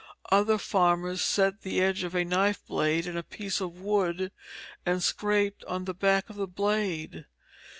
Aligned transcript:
Other 0.31 0.57
farmers 0.57 1.21
set 1.21 1.61
the 1.61 1.79
edge 1.79 2.01
of 2.03 2.15
a 2.15 2.25
knife 2.25 2.65
blade 2.65 3.05
in 3.05 3.15
a 3.15 3.21
piece 3.21 3.61
of 3.61 3.79
wood 3.79 4.31
and 4.83 5.03
scraped 5.03 5.63
on 5.65 5.85
the 5.85 5.93
back 5.93 6.27
of 6.27 6.37
the 6.37 6.47
blade. 6.47 7.25